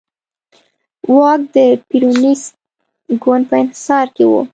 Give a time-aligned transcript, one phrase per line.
[1.13, 1.57] واک د
[1.87, 2.49] پېرونېست
[3.23, 4.31] ګوند په انحصار کې و.